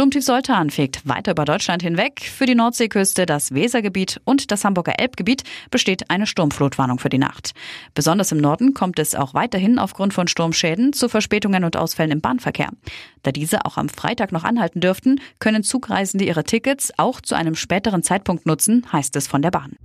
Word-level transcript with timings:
Sturmtief 0.00 0.24
Soltan 0.24 0.70
fegt 0.70 1.06
weiter 1.06 1.32
über 1.32 1.44
Deutschland 1.44 1.82
hinweg. 1.82 2.22
Für 2.22 2.46
die 2.46 2.54
Nordseeküste, 2.54 3.26
das 3.26 3.52
Wesergebiet 3.52 4.18
und 4.24 4.50
das 4.50 4.64
Hamburger 4.64 4.98
Elbgebiet 4.98 5.42
besteht 5.70 6.08
eine 6.08 6.26
Sturmflutwarnung 6.26 6.98
für 6.98 7.10
die 7.10 7.18
Nacht. 7.18 7.52
Besonders 7.92 8.32
im 8.32 8.38
Norden 8.38 8.72
kommt 8.72 8.98
es 8.98 9.14
auch 9.14 9.34
weiterhin 9.34 9.78
aufgrund 9.78 10.14
von 10.14 10.26
Sturmschäden 10.26 10.94
zu 10.94 11.10
Verspätungen 11.10 11.64
und 11.64 11.76
Ausfällen 11.76 12.12
im 12.12 12.22
Bahnverkehr. 12.22 12.70
Da 13.22 13.30
diese 13.30 13.66
auch 13.66 13.76
am 13.76 13.90
Freitag 13.90 14.32
noch 14.32 14.44
anhalten 14.44 14.80
dürften, 14.80 15.20
können 15.38 15.64
Zugreisende 15.64 16.24
ihre 16.24 16.44
Tickets 16.44 16.94
auch 16.96 17.20
zu 17.20 17.34
einem 17.34 17.54
späteren 17.54 18.02
Zeitpunkt 18.02 18.46
nutzen, 18.46 18.86
heißt 18.90 19.14
es 19.16 19.28
von 19.28 19.42
der 19.42 19.50
Bahn. 19.50 19.76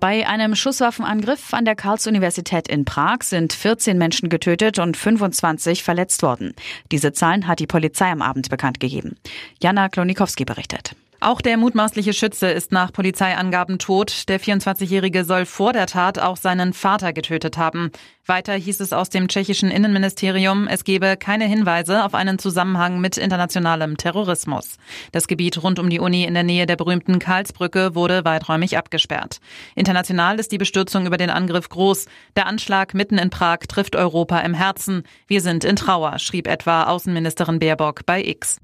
Bei 0.00 0.28
einem 0.28 0.54
Schusswaffenangriff 0.54 1.54
an 1.54 1.64
der 1.64 1.74
Karls-Universität 1.74 2.68
in 2.68 2.84
Prag 2.84 3.22
sind 3.22 3.52
14 3.52 3.96
Menschen 3.96 4.28
getötet 4.28 4.78
und 4.78 4.96
25 4.96 5.82
verletzt 5.82 6.22
worden. 6.22 6.54
Diese 6.92 7.12
Zahlen 7.12 7.46
hat 7.46 7.60
die 7.60 7.66
Polizei 7.66 8.10
am 8.10 8.20
Abend 8.20 8.50
bekannt 8.50 8.78
gegeben. 8.78 9.16
Jana 9.62 9.88
Klonikowski 9.88 10.44
berichtet. 10.44 10.94
Auch 11.20 11.40
der 11.40 11.56
mutmaßliche 11.56 12.12
Schütze 12.12 12.48
ist 12.48 12.72
nach 12.72 12.92
Polizeiangaben 12.92 13.78
tot. 13.78 14.28
Der 14.28 14.40
24-Jährige 14.40 15.24
soll 15.24 15.46
vor 15.46 15.72
der 15.72 15.86
Tat 15.86 16.18
auch 16.18 16.36
seinen 16.36 16.72
Vater 16.72 17.12
getötet 17.12 17.56
haben. 17.56 17.90
Weiter 18.26 18.54
hieß 18.54 18.80
es 18.80 18.92
aus 18.92 19.08
dem 19.08 19.28
tschechischen 19.28 19.70
Innenministerium, 19.70 20.66
es 20.66 20.82
gebe 20.82 21.16
keine 21.16 21.44
Hinweise 21.44 22.04
auf 22.04 22.14
einen 22.14 22.40
Zusammenhang 22.40 23.00
mit 23.00 23.16
internationalem 23.16 23.96
Terrorismus. 23.96 24.78
Das 25.12 25.28
Gebiet 25.28 25.62
rund 25.62 25.78
um 25.78 25.88
die 25.88 26.00
Uni 26.00 26.24
in 26.24 26.34
der 26.34 26.42
Nähe 26.42 26.66
der 26.66 26.74
berühmten 26.74 27.20
Karlsbrücke 27.20 27.94
wurde 27.94 28.24
weiträumig 28.24 28.76
abgesperrt. 28.76 29.38
International 29.76 30.40
ist 30.40 30.50
die 30.50 30.58
Bestürzung 30.58 31.06
über 31.06 31.18
den 31.18 31.30
Angriff 31.30 31.68
groß. 31.68 32.06
Der 32.34 32.46
Anschlag 32.46 32.94
mitten 32.94 33.18
in 33.18 33.30
Prag 33.30 33.60
trifft 33.68 33.94
Europa 33.94 34.40
im 34.40 34.54
Herzen. 34.54 35.04
Wir 35.28 35.40
sind 35.40 35.64
in 35.64 35.76
Trauer, 35.76 36.18
schrieb 36.18 36.48
etwa 36.48 36.84
Außenministerin 36.84 37.60
Baerbock 37.60 38.06
bei 38.06 38.24
X. 38.24 38.60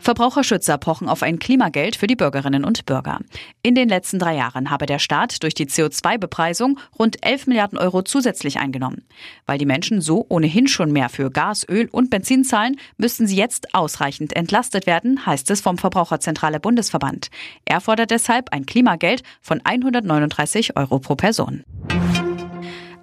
Verbraucherschützer 0.00 0.78
pochen 0.78 1.08
auf 1.08 1.22
ein 1.22 1.38
Klimageld 1.38 1.94
für 1.94 2.06
die 2.06 2.16
Bürgerinnen 2.16 2.64
und 2.64 2.86
Bürger. 2.86 3.20
In 3.62 3.74
den 3.74 3.88
letzten 3.88 4.18
drei 4.18 4.34
Jahren 4.34 4.70
habe 4.70 4.86
der 4.86 4.98
Staat 4.98 5.42
durch 5.42 5.52
die 5.52 5.66
CO2-Bepreisung 5.66 6.78
rund 6.98 7.24
11 7.24 7.46
Milliarden 7.46 7.78
Euro 7.78 8.00
zusätzlich 8.00 8.58
eingenommen. 8.58 9.04
Weil 9.44 9.58
die 9.58 9.66
Menschen 9.66 10.00
so 10.00 10.24
ohnehin 10.28 10.68
schon 10.68 10.90
mehr 10.90 11.10
für 11.10 11.30
Gas, 11.30 11.66
Öl 11.68 11.88
und 11.92 12.08
Benzin 12.08 12.44
zahlen, 12.44 12.76
müssten 12.96 13.26
sie 13.26 13.36
jetzt 13.36 13.74
ausreichend 13.74 14.34
entlastet 14.34 14.86
werden, 14.86 15.26
heißt 15.26 15.50
es 15.50 15.60
vom 15.60 15.76
Verbraucherzentrale 15.76 16.60
Bundesverband. 16.60 17.28
Er 17.66 17.82
fordert 17.82 18.10
deshalb 18.10 18.52
ein 18.52 18.64
Klimageld 18.64 19.22
von 19.42 19.60
139 19.62 20.76
Euro 20.76 20.98
pro 20.98 21.14
Person. 21.14 21.64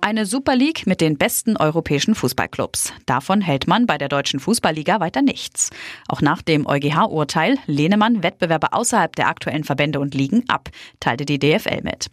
Eine 0.07 0.25
Super 0.25 0.55
League 0.55 0.87
mit 0.87 1.01
den 1.01 1.17
besten 1.17 1.57
europäischen 1.57 2.15
Fußballclubs. 2.15 2.93
Davon 3.05 3.41
hält 3.41 3.67
man 3.67 3.87
bei 3.87 3.97
der 3.97 4.07
Deutschen 4.07 4.39
Fußballliga 4.39 5.01
weiter 5.01 5.21
nichts. 5.21 5.69
Auch 6.07 6.21
nach 6.21 6.41
dem 6.41 6.65
EuGH-Urteil 6.65 7.57
lehne 7.65 7.97
man 7.97 8.23
Wettbewerbe 8.23 8.71
außerhalb 8.71 9.13
der 9.17 9.27
aktuellen 9.27 9.65
Verbände 9.65 9.99
und 9.99 10.15
Ligen 10.15 10.47
ab, 10.47 10.69
teilte 11.01 11.25
die 11.25 11.39
DFL 11.39 11.81
mit. 11.83 12.07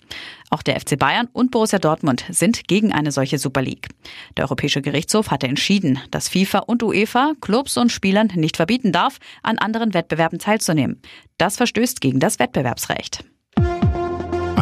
Auch 0.51 0.63
der 0.63 0.81
FC 0.81 0.99
Bayern 0.99 1.29
und 1.33 1.53
Borussia 1.53 1.79
Dortmund 1.79 2.25
sind 2.31 2.67
gegen 2.67 2.93
eine 2.93 3.13
solche 3.13 3.39
Super 3.39 3.63
League. 3.63 3.87
Der 4.37 4.47
Europäische 4.47 4.83
Gerichtshof 4.83 5.31
hatte 5.31 5.47
entschieden, 5.47 6.01
dass 6.11 6.29
FIFA 6.29 6.65
und 6.67 6.83
UEFA 6.83 7.35
Clubs 7.41 7.77
und 7.77 7.93
Spielern 7.93 8.33
nicht 8.35 8.57
verbieten 8.57 8.91
darf, 8.91 9.19
an 9.45 9.57
anderen 9.59 9.95
Wettbewerben 9.95 10.41
teilzunehmen. 10.41 11.01
Das 11.39 11.59
verstößt 11.59 12.01
gegen 12.01 12.19
das 12.19 12.41
Wettbewerbsrecht. 12.41 13.25